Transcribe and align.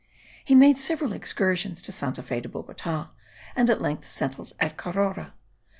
He 0.43 0.55
made 0.55 0.79
several 0.79 1.13
excursions 1.13 1.79
to 1.83 1.91
Santa 1.91 2.23
Fe 2.23 2.41
de 2.41 2.49
Bogota, 2.49 3.09
and 3.55 3.69
at 3.69 3.83
length 3.83 4.07
settled 4.07 4.53
at 4.59 4.75
Carora. 4.75 5.35